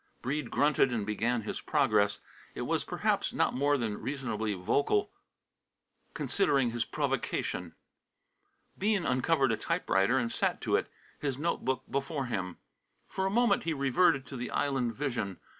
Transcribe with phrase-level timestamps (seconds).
[0.23, 2.19] Breede grunted and began his progress.
[2.55, 5.11] It was, perhaps, not more than reasonably vocal
[6.15, 7.75] considering his provocation.
[8.75, 12.57] Bean uncovered a typewriter and sat to it, his note book before him.
[13.07, 15.37] For a moment he reverted to the island vision.